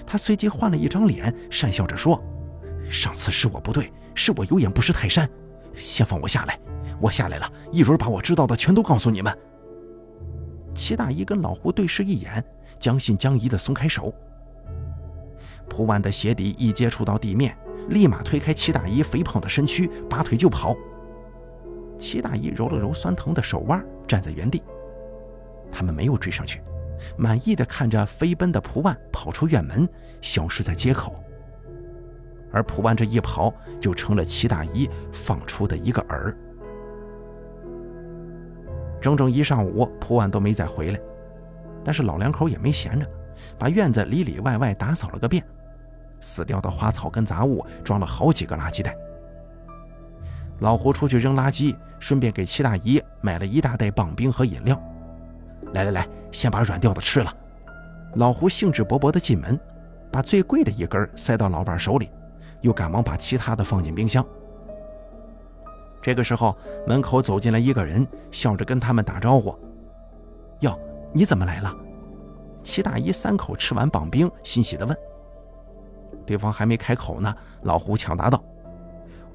[0.06, 2.22] 他随即换了一张脸，讪笑着说
[2.90, 5.30] ：“上次是我不对，是我有眼不识泰山。
[5.76, 6.60] 先放我下来，
[7.02, 9.36] 我下来了，一准把我知道的全都告诉你们。”
[10.74, 12.44] 齐大姨跟老胡对视一眼，
[12.78, 14.14] 将信将疑地松开手。
[15.68, 17.58] 蒲万的鞋底一接触到地面，
[17.90, 20.76] 立马推开齐大姨肥胖的身躯，拔腿就跑。
[22.00, 24.64] 齐大姨揉了揉酸疼的手腕，站在原地。
[25.72, 26.64] 他们没有追上去，
[27.18, 29.88] 满意的看着飞奔的蒲万跑出院门，
[30.22, 31.16] 消失在街口。
[32.52, 36.34] 而蒲万这一跑，就成了齐大姨放出的一个饵。
[39.00, 41.00] 整整一上午，蒲万都没再回来。
[41.84, 43.06] 但是老两口也没闲着，
[43.58, 45.44] 把院子里里外外打扫了个遍，
[46.20, 48.98] 死掉的花草跟杂物装了好几个垃圾袋。
[50.60, 54.80] 老胡出去扔垃圾，顺便给齐大姨买了一大袋棒冰和饮料。
[55.74, 57.34] 来来来，先把软掉的吃了。
[58.15, 59.60] 老胡兴致勃勃地进门，
[60.12, 62.10] 把最贵的一根塞到老伴手里，
[62.62, 64.26] 又赶忙把其他的放进冰箱。
[66.02, 69.54] 这个时候，门口走进来一个人，笑着跟他们打招呼
[70.62, 70.78] ：“哟，
[71.13, 71.76] 你怎么来了？”
[72.63, 74.98] 齐大姨三口吃完棒冰，欣喜地问。
[76.26, 78.43] 对方还没开口呢，老胡抢答道。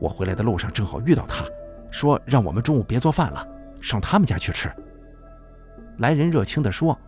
[0.04, 1.46] 我回来的路上正好遇到他，
[1.90, 3.48] 说让我们中午别做饭了，
[3.80, 4.70] 上他们家去吃。
[5.96, 6.98] 来人热情地说：“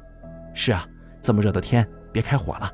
[0.56, 0.88] 是啊，
[1.20, 2.72] 这么热的天，别开火了。”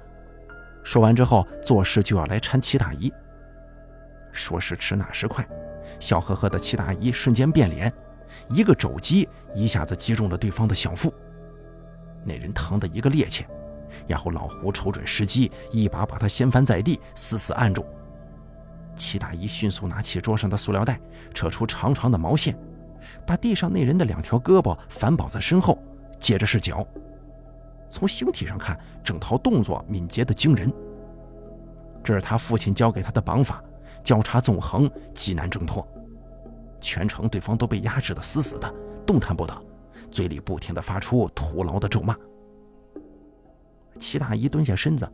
[0.84, 3.12] 说完之后，做事就要来搀齐大姨。
[4.30, 5.44] 说时迟，那时快，
[5.98, 7.92] 笑呵呵的齐大姨瞬间变脸，
[8.48, 11.12] 一个肘击一下子击中了对方的小腹。
[12.24, 13.44] 那人疼得一个趔趄，
[14.06, 17.84] 然后老胡瞅准时机，一把把他掀翻在地，死死按住。
[19.02, 21.00] 齐大姨迅速拿起桌上的塑料袋，
[21.34, 22.56] 扯出长长的毛线，
[23.26, 25.76] 把地上那人的两条胳膊反绑在身后，
[26.20, 26.86] 接着是脚。
[27.90, 30.72] 从形体上看，整套动作敏捷的惊人。
[32.04, 33.60] 这是他父亲教给他的绑法，
[34.04, 35.84] 交叉纵横，极难挣脱。
[36.80, 38.72] 全程对方都被压制的死死的，
[39.04, 39.66] 动弹不得，
[40.12, 42.16] 嘴里不停的发出徒劳的咒骂。
[43.98, 45.12] 齐大姨蹲下身子。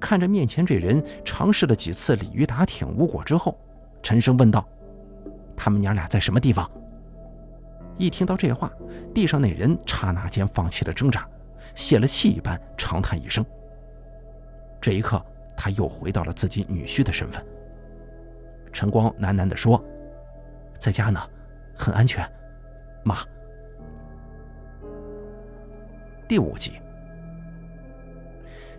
[0.00, 3.58] 看着面前这人，尝试了几次鲤鱼打挺无果之后，
[4.02, 4.66] 沉声问道
[5.56, 6.70] ：“他们娘俩在什么地方？”
[7.98, 8.72] 一听到这话，
[9.14, 11.28] 地上那人刹那间放弃了挣扎，
[11.74, 13.44] 泄了气一般长叹一声。
[14.80, 15.24] 这一刻，
[15.56, 17.44] 他又回到了自己女婿的身份。
[18.72, 19.82] 陈光喃喃地说
[20.78, 21.20] ：“在家呢，
[21.76, 22.26] 很安全，
[23.04, 23.18] 妈。”
[26.26, 26.72] 第五集。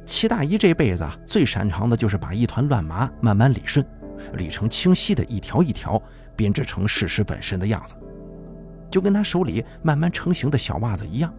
[0.06, 3.86] 齐大姨这辈子最擅长的就是把一团乱麻慢慢理顺，
[4.34, 6.02] 理成清晰的一条一条，
[6.36, 7.96] 编织成事实本身的样子，
[8.92, 11.34] 就跟他手里慢慢成型的小袜子一样。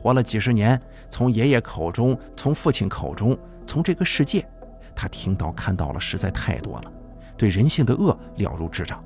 [0.00, 4.48] 活了几十年，从爷爷口中，从父亲口中，从这个世界，
[4.94, 6.92] 他听到看到了实在太多了，
[7.36, 9.04] 对人性的恶了如指掌。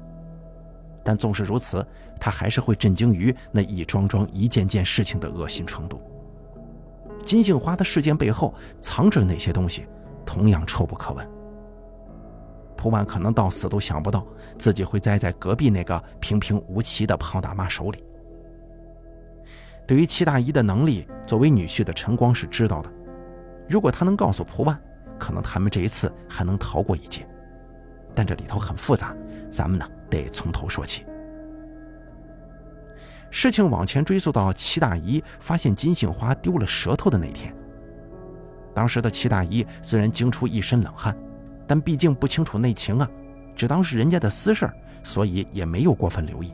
[1.03, 1.85] 但纵使如此，
[2.20, 6.01] 他还是会震惊于那一桩桩、一件件事情的恶心程度。
[7.24, 9.87] 金杏花的事件背后藏着哪些东西，
[10.26, 11.28] 同样臭不可闻。
[12.76, 14.26] 蒲万可能到死都想不到
[14.58, 18.04] 自己会栽在隔壁那个平平无奇的胖大妈手里。
[19.87, 22.90] 对于齐大姨的能力，作为女婿的陈光是知道的。
[23.68, 24.76] 如果他能告诉蒲万，
[25.18, 27.26] 可能他们这一次还能逃过一劫。
[28.14, 29.14] 但这里头很复杂，
[29.48, 31.04] 咱们呢得从头说起。
[33.34, 37.52] 事情往前追溯到齐大姨发现金杏花丢了舌头的那天。
[38.74, 41.16] 当时的齐大姨虽然惊出一身冷汗，
[41.66, 43.08] 但毕竟不清楚内情啊，
[43.56, 44.70] 只当是人家的私事
[45.02, 46.52] 所以也没有过分留意。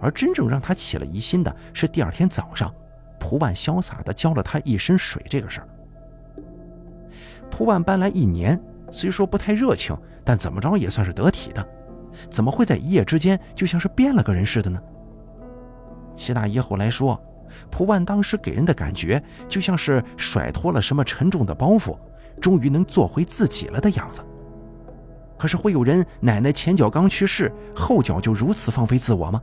[0.00, 2.72] 而真正让她起了疑心的是第二天早上，
[3.18, 5.68] 蒲万潇洒地浇了她一身水这个事儿。
[7.50, 11.66] 蒲万搬来一年，虽说不太热情，但怎么着也算是得体的，
[12.30, 14.78] 怎么会在一夜之间就像是变了个人似的呢？
[16.14, 17.20] 齐大姨后来说，
[17.70, 21.96] 蒲万当时给人的感觉就像是甩脱了什么沉重的包袱，
[22.40, 24.20] 终于能做回自己了的样子。
[25.36, 29.42] 可是会有人奶奶前脚刚去世，后脚就如此放飞自我吗？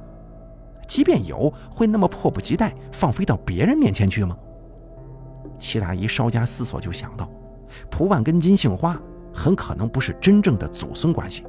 [0.87, 4.37] 即便有，会那么迫不及待放飞到别人面前去吗？
[5.59, 7.29] 齐大姨稍加思索，就想到，
[7.89, 8.99] 蒲万跟金杏花
[9.33, 11.45] 很可能不是真正的祖孙关系。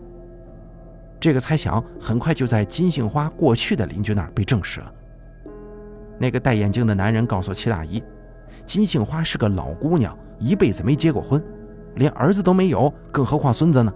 [1.18, 4.92] 这个猜想很快就在金杏花过去的邻居那儿被证实了。
[6.18, 8.02] 那个戴眼镜的男人告诉齐大姨，
[8.64, 11.42] 金杏花是个老姑娘，一辈子没结过婚，
[11.96, 13.92] 连儿子都没有，更何况孙子呢？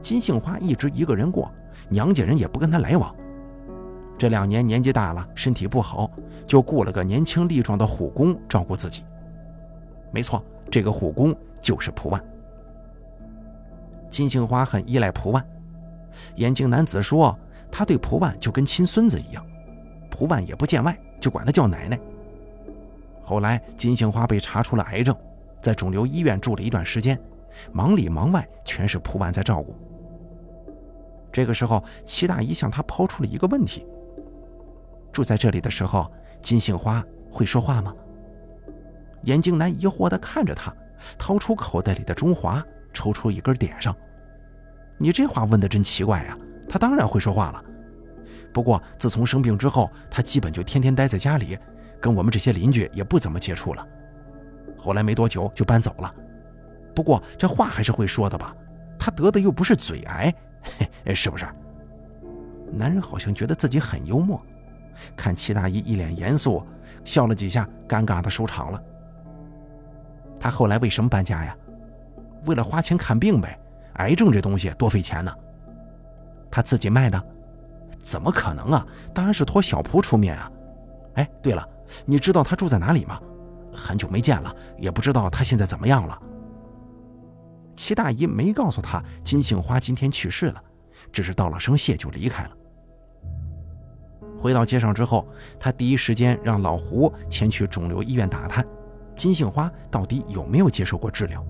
[0.00, 1.50] 金杏花一直一个人过，
[1.88, 3.14] 娘家人也不跟她来往。
[4.16, 6.10] 这两年年纪大了，身体不好，
[6.46, 9.02] 就雇了个年轻力壮的护工照顾自己。
[10.12, 12.24] 没错，这个护工就是蒲万。
[14.08, 15.44] 金杏花很依赖蒲万，
[16.36, 17.36] 眼镜男子说，
[17.72, 19.44] 他对蒲万就跟亲孙子一样。
[20.14, 21.98] 蒲万也不见外，就管他叫奶奶。
[23.20, 25.16] 后来金杏花被查出了癌症，
[25.60, 27.20] 在肿瘤医院住了一段时间，
[27.72, 29.74] 忙里忙外全是蒲万在照顾。
[31.32, 33.84] 这个时候，齐大姨向他抛出了一个问题：
[35.12, 36.08] 住在这里的时候，
[36.40, 37.92] 金杏花会说话吗？
[39.22, 40.72] 眼镜男疑惑地看着他，
[41.18, 43.92] 掏出口袋里的中华，抽出一根点上。
[44.96, 46.38] 你这话问的真奇怪呀！
[46.68, 47.64] 他当然会说话了。
[48.54, 51.58] 不过，自从生病之后，他基本就天天待在家里，
[52.00, 53.84] 跟我们这些邻居也不怎么接触了。
[54.78, 56.14] 后来没多久就搬走了。
[56.94, 58.54] 不过这话还是会说的吧？
[58.96, 60.32] 他得的又不是嘴癌，
[60.78, 61.44] 嘿， 是不是？
[62.72, 64.40] 男人好像觉得自己很幽默，
[65.16, 66.64] 看齐大姨一脸严肃，
[67.02, 68.80] 笑了几下，尴尬的收场了。
[70.38, 71.56] 他后来为什么搬家呀？
[72.46, 73.58] 为了花钱看病呗。
[73.94, 75.32] 癌症这东西多费钱呢。
[76.50, 77.20] 他自己卖的。
[78.04, 78.86] 怎么可能啊！
[79.14, 80.52] 当然是托小蒲出面啊！
[81.14, 81.66] 哎，对了，
[82.04, 83.18] 你知道他住在哪里吗？
[83.72, 86.20] 很久没见了，也不知道他现在怎么样了。
[87.74, 90.62] 齐大姨没告诉他金杏花今天去世了，
[91.10, 92.50] 只是道了声谢就离开了。
[94.38, 95.26] 回到街上之后，
[95.58, 98.64] 他第一时间让老胡前去肿瘤医院打探，
[99.16, 101.42] 金杏花到底有没有接受过治疗。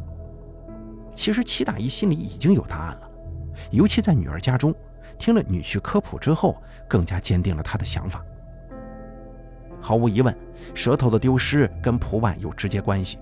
[1.16, 3.10] 其实齐大姨心里已经有答案了，
[3.72, 4.72] 尤其在女儿家中。
[5.24, 8.22] 听了女婿科普之后，更加坚定了他的想法。
[9.80, 10.36] 毫无疑问，
[10.74, 13.18] 舌头的丢失跟蒲万有直接关系。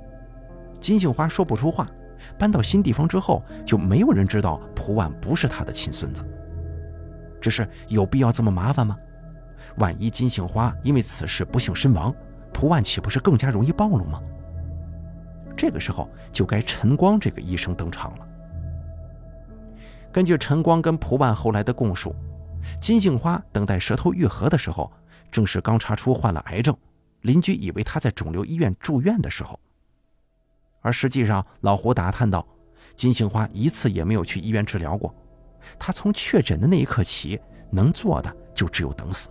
[0.81, 1.88] 金杏花说不出话，
[2.37, 6.25] 搬到新地方之后，就没有人知道蒲万不是他的亲孙子。
[7.41, 8.99] 只是有必要这么麻烦吗？
[9.77, 12.12] 万一金杏花因为此事不幸身亡，
[12.53, 14.21] 蒲万岂不是更加容易暴露吗？
[15.57, 18.27] 这个时候就该陈光这个医生登场了。
[20.12, 22.14] 根据陈光跟蒲万后来的供述，
[22.81, 24.92] 金杏花等待舌头愈合的时候。
[25.31, 26.77] 正是刚查出患了癌症，
[27.22, 29.59] 邻居以为他在肿瘤医院住院的时候，
[30.83, 32.46] 而实际上老胡打探到，
[32.94, 35.14] 金杏花一次也没有去医院治疗过，
[35.79, 39.31] 他从确诊的那一刻起，能做的就只有等死。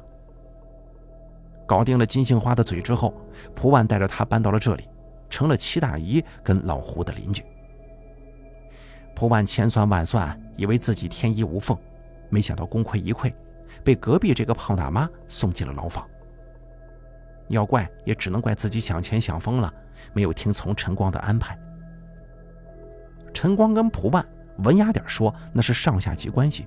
[1.67, 3.13] 搞定了金杏花的嘴之后，
[3.53, 4.89] 蒲万带着他搬到了这里，
[5.29, 7.45] 成了齐大姨跟老胡的邻居。
[9.15, 11.77] 蒲万千算万算，以为自己天衣无缝，
[12.29, 13.33] 没想到功亏一篑。
[13.83, 16.07] 被隔壁这个胖大妈送进了牢房。
[17.47, 19.73] 要怪也只能怪自己想钱想疯了，
[20.13, 21.57] 没有听从陈光的安排。
[23.33, 24.25] 陈光跟蒲万
[24.59, 26.65] 文雅点说，那是上下级关系；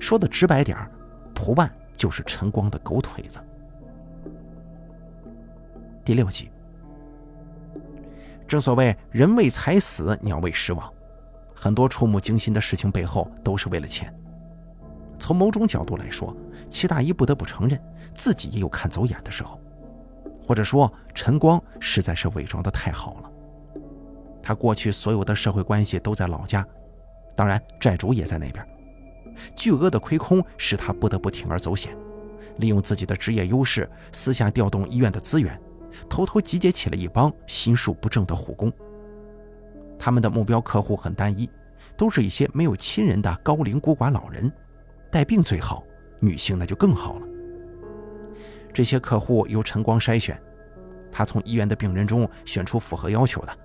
[0.00, 0.76] 说的直白点
[1.34, 3.38] 蒲万就是陈光的狗腿子。
[6.04, 6.50] 第六集，
[8.48, 10.91] 正所谓人为财死，鸟为食亡，
[11.62, 14.12] 很多触目惊心的事情背后都是为了钱。
[15.16, 16.36] 从某种角度来说，
[16.68, 17.80] 齐大姨不得不承认
[18.12, 19.60] 自己也有看走眼的时候，
[20.44, 23.30] 或者说陈光实在是伪装的太好了。
[24.42, 26.66] 他过去所有的社会关系都在老家，
[27.36, 28.66] 当然债主也在那边，
[29.54, 31.96] 巨额的亏空使他不得不铤而走险，
[32.56, 35.56] 利用自己的职业优势，私下调动医院的资源，
[36.10, 38.72] 偷偷集结起了一帮心术不正的护工。
[40.04, 41.48] 他们的目标客户很单一，
[41.96, 44.50] 都是一些没有亲人的高龄孤寡老人。
[45.12, 45.84] 带病最好，
[46.18, 47.26] 女性那就更好了。
[48.74, 50.36] 这些客户由晨光筛选，
[51.12, 53.56] 他从医院的病人中选出符合要求的，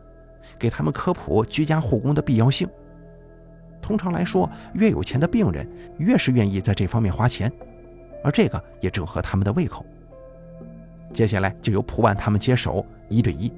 [0.60, 2.69] 给他们科普居家护工的必要性。
[3.82, 7.52] 通常来说，越有钱的病人越是愿意在这方面花钱，
[8.23, 9.84] 而这个也正合他们的胃口。
[11.12, 13.52] 接下来就由蒲万他们接手一对一，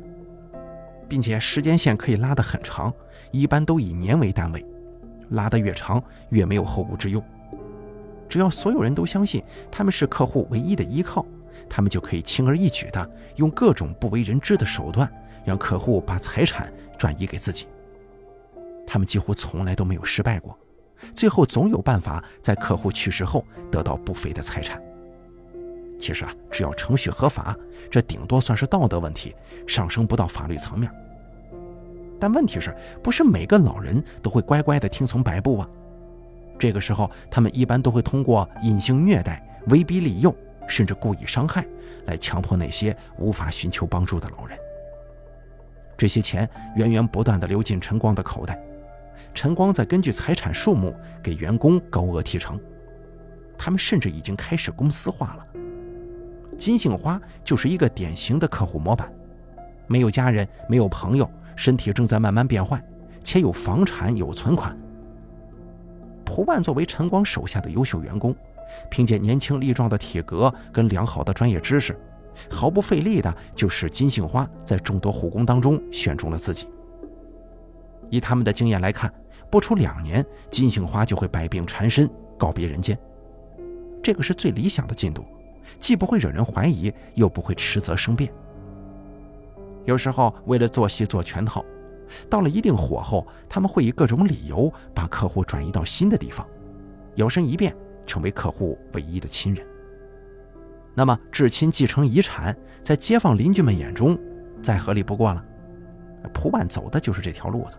[1.10, 2.93] 并且时间线可以拉得很长，
[3.32, 4.63] 一般都以年为单位，
[5.32, 7.22] 拉得越长越没有后顾之忧。
[8.30, 11.26] 只要所有人都相信他们是客户唯一的依靠，
[11.67, 15.12] 他们就可以轻而易举地用各种不为人知的手段，
[15.43, 17.65] 让客户把财产转移给自己。
[18.86, 20.58] 他们几乎从来都没有失败过，
[21.15, 24.80] 最后总有办法在客户去世后得到不菲的财产。
[25.99, 27.55] 其实啊，只要程序合法，
[27.91, 29.35] 这顶多算是道德问题，
[29.67, 30.89] 上升不到法律层面。
[32.19, 35.69] 但问题是不是每个老人都会乖乖地听从摆布啊？
[36.57, 40.33] 这个时候，他们一般都会通过隐性虐待、威逼利诱，
[40.67, 41.65] 甚至故意伤害，
[42.05, 44.57] 来强迫那些无法寻求帮助的老人。
[45.97, 48.57] 这些钱源源不断地流进陈光的口袋，
[49.33, 52.59] 陈光再根据财产数目给员工高额提成。
[53.57, 55.45] 他们甚至已经开始公司化了。
[56.60, 59.12] 金杏花就是一个典型的客户模板，
[59.88, 62.84] 没有家人，没有朋友，身体正在慢慢变坏，
[63.24, 64.78] 且有房产，有存款。
[66.26, 68.36] 蒲万作为陈光手下的优秀员工，
[68.91, 71.98] 凭借年轻力壮的体格跟良好的专业知识，
[72.52, 76.67] 毫不费力的就使金杏花在众多护工当中选中了自己。
[78.10, 79.12] 以他们的经验来看，
[79.50, 82.98] 不出两年，金杏花就会百病缠身，告别人间。
[84.04, 85.26] 这个是最理想的进度，
[85.77, 88.32] 既不会惹人怀疑，又不会迟则生变。
[89.86, 91.63] 有时候为了做戏做全套。
[92.27, 96.43] 到了一定火候，他们会以各种理由把客户转移到新的地方，
[97.17, 97.75] 摇身一变
[98.08, 99.63] 成为客户唯一的亲人。
[100.95, 104.17] 那么至亲继承遗产，在街坊邻居们眼中
[104.60, 105.45] 再合理不过了。
[106.34, 107.77] 蒲万走的就是这条路子，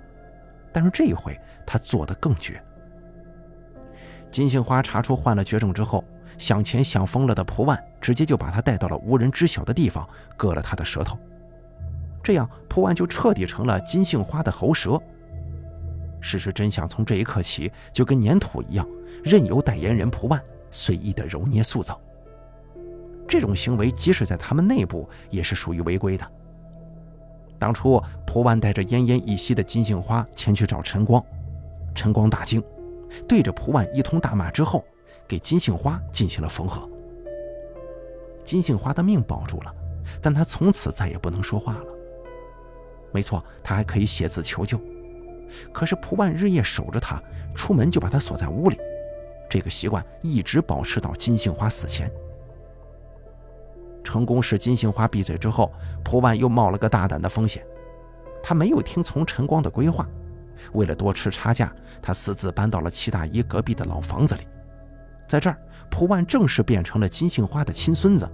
[0.72, 2.62] 但是这一回他做的更绝。
[4.30, 6.04] 金杏花查出患了绝症之后，
[6.38, 11.18] 想钱想疯了的蒲万直接就把他带到了无人知晓的地方，割了他的舌头。
[12.22, 15.00] 这样，蒲万就彻底成了金杏花的喉舌。
[16.20, 18.86] 事实真相从这一刻起就跟粘土一样，
[19.24, 21.98] 任由代言人蒲万随意的揉捏塑造。
[23.26, 26.30] 这种行为即使在他们内部也是属于违规的。
[27.58, 31.24] 当初蒲万带着奄奄一息的金杏花前去找陈光，
[31.94, 32.62] 陈光大惊，
[33.28, 34.84] 对着蒲万一通大骂之后，
[35.30, 36.90] 给金杏花进行了缝合。
[38.42, 39.72] 金杏花的命保住了，
[40.20, 41.84] 但她从此再也不能说话了。
[43.12, 44.80] 没错，她还可以写字求救，
[45.72, 47.22] 可是蒲万日夜守着她，
[47.54, 48.76] 出门就把她锁在屋里，
[49.48, 52.10] 这个习惯一直保持到金杏花死前。
[54.02, 55.72] 成功使金杏花闭嘴之后，
[56.02, 57.64] 蒲万又冒了个大胆的风险，
[58.42, 60.04] 他没有听从陈光的规划，
[60.72, 61.72] 为了多吃差价，
[62.02, 64.40] 他私自搬到了齐大姨隔壁的老房子里，
[65.30, 65.56] 在这儿，
[65.88, 68.28] 蒲万正式变成了金杏花的亲孙子，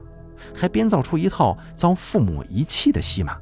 [0.54, 3.36] 还编造出一套遭父母遗弃的戏码。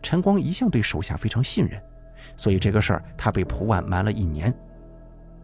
[0.00, 1.82] 陈光一向对手下非常信任，
[2.36, 4.54] 所以这个事儿他被蒲万瞒了一年，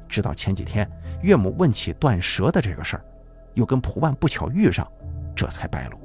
[0.09, 0.89] 直到前几天
[1.23, 3.05] 岳母问起断舌的这个事儿，
[3.55, 4.87] 又跟蒲万不巧遇上，
[5.35, 5.99] 这才败露。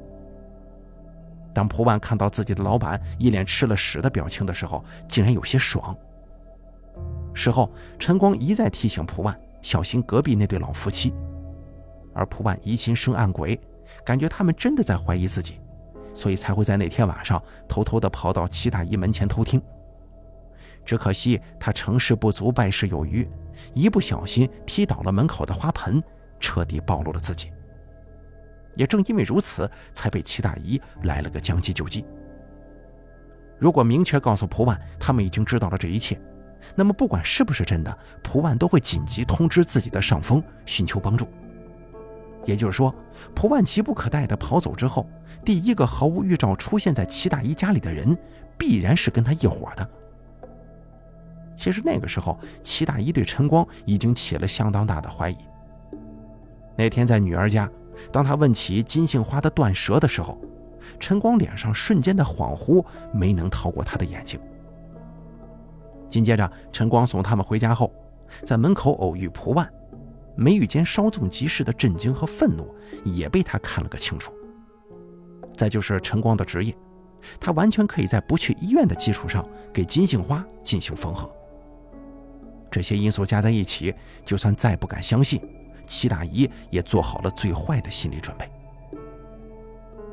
[1.54, 5.96] 当蒲万看到自己的老板一脸吃了屎的表情的时候，竟然有些爽。
[7.36, 11.14] 事后，陈光一再提醒蒲万小心隔壁那对老夫妻，
[12.14, 13.60] 而蒲万疑心生暗鬼，
[14.06, 15.60] 感觉他们真的在怀疑自己。
[16.12, 19.62] 所以才会在那天晚上偷偷地跑到齐大姨门前偷听。
[20.84, 23.30] 只可惜他成事不足败事有余，
[23.74, 26.04] 一不小心踢倒了门口的花盆，
[26.40, 27.52] 彻底暴露了自己。
[28.76, 32.04] 也正因为如此，才被齐大姨来了个将计就计。
[33.58, 36.20] 如果明确告诉蒲万他们已经知道了这一切，
[36.76, 41.28] 那么不管是不是真的，蒲万都会紧急通知自己的上峰，寻求帮助。
[42.46, 42.94] 也就是说，
[43.36, 45.08] 蒲万急不可待地跑走之后，
[45.44, 48.18] 第一个毫无预兆出现在齐大姨家里的人，
[48.58, 49.88] 必然是跟他一伙的。
[51.56, 55.38] 其实那个时候，齐大姨对陈光已经起了相当大的怀疑。
[56.78, 57.70] 那天在女儿家，
[58.12, 60.40] 当他问起金杏花的断舌的时候，
[60.98, 64.40] 陈光脸上瞬间的恍惚没能逃过他的眼睛。
[66.10, 67.94] 紧接着，陈光送他们回家后，
[68.44, 69.72] 在门口偶遇蒲万。
[70.36, 74.32] 眉宇间稍纵即逝的震惊和愤怒也被他看了个清楚。
[75.56, 76.74] 再就是陈光的职业，
[77.40, 81.30] 他完全可以在不去医院的基础上给金杏花进行缝合。
[82.72, 83.94] 这些因素加在一起，
[84.24, 85.42] 就算再不敢相信，
[85.86, 88.50] 齐大姨也做好了最坏的心理准备。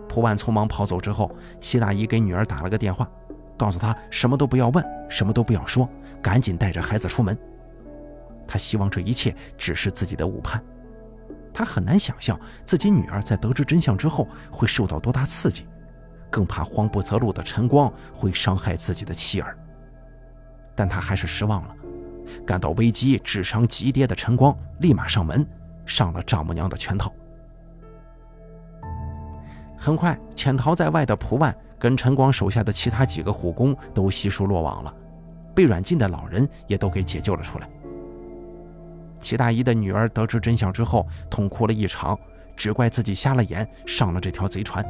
[0.09, 1.31] 蒲万匆忙跑走之后，
[1.61, 3.09] 齐大姨给女儿打了个电话，
[3.57, 5.89] 告诉他什么都不要问，什么都不要说，
[6.23, 7.37] 赶紧带着孩子出门。
[8.47, 10.63] 他希望这一切只是自己的误判，
[11.53, 15.67] 他很难想象自己女儿在得知真相之后会受到多大刺激，
[16.31, 19.57] 更怕慌不择路的陈光会伤害自己的妻儿。
[20.75, 21.75] 但他还是失望了，
[22.47, 25.45] 感到危机、智商急跌的陈光立马上门，
[25.87, 27.13] 上了丈母娘的圈套。
[29.79, 34.95] 很快，潜逃在外的蒲万跟陈光手下的其他几个虎工都悉数落网了，
[35.55, 37.69] 被软禁的老人也都给解救了出来。
[39.21, 42.19] 齐大姨的女儿得知真相之后，痛哭了一场，
[42.55, 44.85] 只怪自己瞎了眼，上了这条贼船。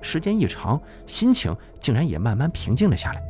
[0.00, 3.22] 时间一长，心情竟然也慢慢平静了下来。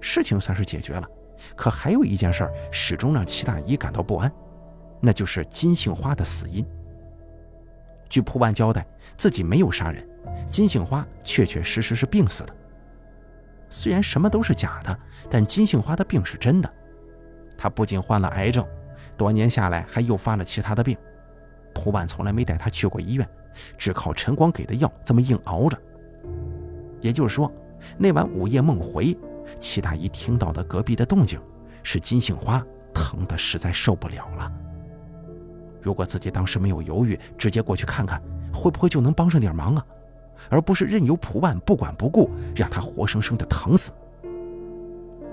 [0.00, 1.06] 事情算是解决了，
[1.54, 4.32] 可还有一件事始终让齐大姨感到不安，
[5.00, 6.64] 那就是金杏花的死因。
[8.08, 10.08] 据蒲万交代，自己没有杀人，
[10.50, 12.54] 金杏花确确实实是病死的。
[13.68, 14.98] 虽然什么都是假的，
[15.30, 16.72] 但金杏花的病是真的。
[17.56, 18.66] 他不仅患了癌症，
[19.16, 20.96] 多年下来还诱发了其他的病。
[21.74, 23.28] 蒲万从来没带他去过医院，
[23.76, 25.78] 只靠陈光给的药这么硬熬着。
[27.00, 27.52] 也就是说，
[27.96, 29.16] 那晚午夜梦回，
[29.60, 31.40] 齐大姨听到的隔壁的动静，
[31.82, 34.50] 是金杏花疼得实在受不了了。
[35.80, 38.20] 如果自己当时没有犹豫，直接过去看看，
[38.52, 39.86] 会不会就能帮上点忙啊？
[40.48, 43.92] 而不是任由蒲万不管不顾，让他活生生的疼死。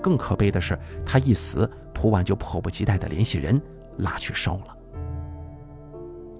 [0.02, 1.70] 更可悲的是，他一死。
[1.94, 3.58] 蒲万就迫不及待地联系人
[3.96, 4.76] 拉去烧了。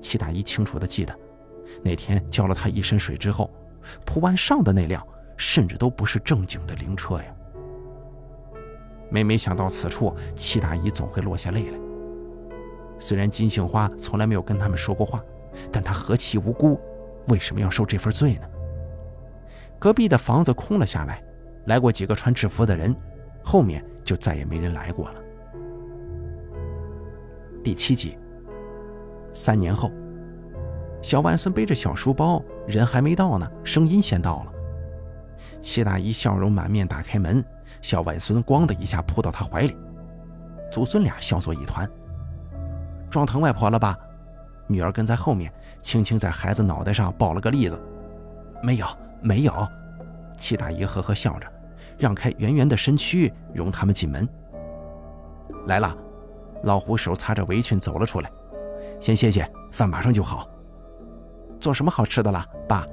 [0.03, 1.19] 齐大姨清楚地记得，
[1.83, 3.51] 那天浇了他一身水之后，
[4.05, 5.03] 蒲万上的那辆
[5.39, 7.25] 甚至都不是正经的灵车呀。
[9.09, 11.79] 每每想到此处，齐大姨总会落下泪来。
[12.99, 15.25] 虽然金杏花从来没有跟他们说过话，
[15.73, 16.79] 但她何其无辜，
[17.29, 18.43] 为什么要受这份罪呢？
[19.79, 21.23] 隔壁的房子空了下来，
[21.67, 22.95] 来过几个穿制服的人，
[23.45, 25.21] 后面就再也没人来过了。
[27.63, 28.19] 第七集。
[29.35, 29.91] 三年后，
[31.03, 34.53] 小外孙背着小书包，人还没到呢，声音先到了。
[35.61, 37.45] 谢大姨笑容满面，打开门，
[37.83, 39.77] 小外孙咣的一下扑到她怀里，
[40.71, 41.87] 祖孙俩笑作一团。
[43.11, 43.95] 撞疼外婆了吧？
[44.67, 45.53] 女儿跟在后面，
[45.83, 47.79] 轻轻在孩子脑袋上抱了个栗子。
[48.63, 48.87] 没有，
[49.23, 49.69] 没有。
[50.37, 51.47] 齐大姨呵呵笑着，
[51.99, 54.29] 让开圆圆的身躯，容他们进门。
[55.67, 55.97] 来了。
[56.63, 58.31] 老胡手擦着围裙走了出来，
[58.99, 60.49] 先歇歇，饭马上就好。
[61.61, 62.85] 做什么好吃的了，爸？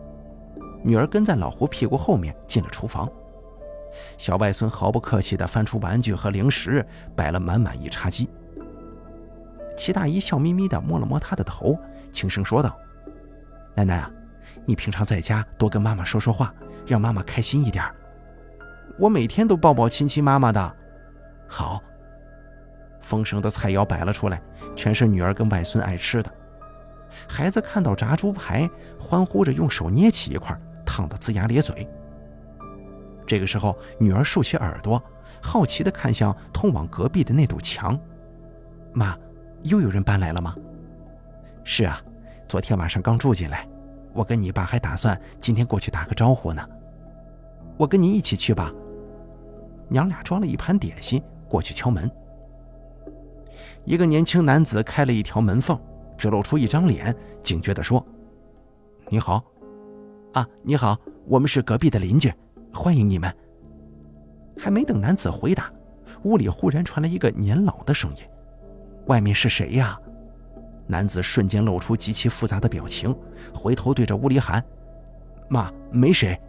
[0.83, 3.09] 女儿跟在老胡屁股后面进了厨房。
[4.17, 8.29] 小外孙毫不客气地翻出玩具和零食，摆了满满一茶几。
[9.77, 11.75] 齐大姨笑眯眯地摸了摸他的头，
[12.11, 12.77] 轻声说道
[13.73, 14.11] ：“奶奶啊，
[14.65, 16.53] 你平常在家多跟妈妈说说话，
[16.85, 17.83] 让妈妈开心一点。
[18.97, 20.75] 我每天都抱抱亲亲妈妈的。
[21.47, 21.81] 好。
[23.01, 24.41] 丰盛的菜肴摆了出来，
[24.77, 26.31] 全是女儿跟外孙爱吃的。
[27.27, 31.85] 孩子看到炸猪排，欢呼着用手捏起一块，烫得龇牙咧嘴。
[33.27, 35.03] 这个时候，女儿竖起耳朵，
[35.41, 37.99] 好奇地看向通往隔壁的那堵墙。
[38.93, 39.17] 妈，
[39.63, 40.55] 又有人搬来了吗？
[41.65, 42.01] 是啊，
[42.47, 43.67] 昨天晚上刚住进来。
[44.13, 46.63] 我跟你爸还打算今天过去打个招呼呢。
[47.77, 48.71] 我跟你一起去吧。
[49.89, 52.09] 娘俩装了一盘点心过去敲门。
[53.85, 55.77] 一个年轻男子开了一条门缝，
[56.17, 58.03] 只露出一张脸，警觉地说
[59.09, 59.43] ：“你好，
[60.31, 62.33] 啊，你好，我们是隔壁的邻居，
[62.73, 63.35] 欢迎你们。”
[64.57, 65.71] 还没等男子回答，
[66.23, 68.23] 屋里忽然传来一个年老的声音
[69.07, 69.99] ：“外面是谁呀？”
[70.87, 73.15] 男子瞬间露出极其复杂的表情，
[73.53, 74.63] 回头对着屋里喊
[75.49, 76.39] ：“妈，没谁。”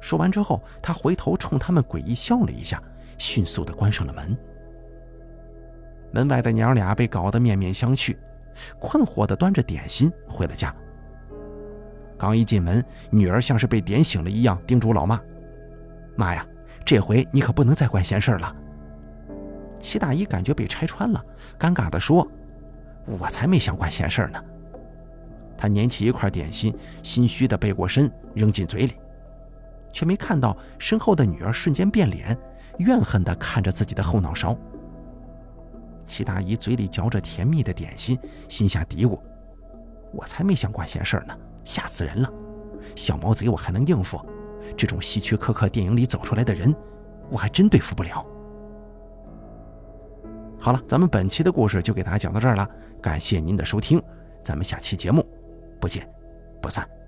[0.00, 2.82] 说完之后，他回头冲他们诡异笑了一下，
[3.18, 4.36] 迅速的关上了门。
[6.12, 8.16] 门外的娘俩被搞得面面相觑，
[8.78, 10.74] 困惑的端着点心回了家。
[12.16, 15.20] 刚一进门，女儿像是被点醒了一样，叮嘱老妈
[16.16, 16.46] ：“妈呀，
[16.84, 18.56] 这回你可不能再管闲事了。”
[19.78, 21.24] 齐大姨感觉被拆穿了，
[21.58, 22.26] 尴尬的说
[23.18, 24.42] ：“我才没想管闲事呢。”
[25.56, 28.94] 他捻起一块点心，心虚地背过身扔进嘴里，
[29.92, 32.36] 却没看到身后的女儿瞬间变脸，
[32.78, 34.56] 怨恨地看着自己的后脑勺。
[36.06, 39.20] 齐大姨嘴里嚼着甜蜜的点心，心下嘀咕
[40.12, 42.32] ：“我才没想管闲事呢，吓死人了！
[42.96, 44.18] 小毛贼我还能应付，
[44.76, 46.74] 这种希区柯克电影里走出来的人，
[47.28, 48.24] 我还真对付不了。”
[50.60, 52.68] 好了，咱们本期的故事就给大家讲到这儿了，
[53.00, 54.00] 感谢您的收听，
[54.44, 55.26] 咱们下期节目
[55.80, 56.06] 不见
[56.60, 56.99] 不散。